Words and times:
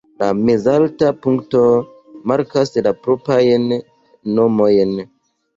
Mezalta 0.47 1.11
punkto 1.25 1.61
markas 2.31 2.73
la 2.87 2.95
proprajn 3.05 3.69
nomojn. 4.39 4.99